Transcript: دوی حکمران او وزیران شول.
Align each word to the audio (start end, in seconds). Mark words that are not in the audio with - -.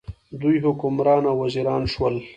دوی 0.41 0.57
حکمران 0.65 1.23
او 1.29 1.35
وزیران 1.43 1.83
شول. 1.93 2.15